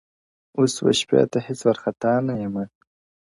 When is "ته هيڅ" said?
1.31-1.59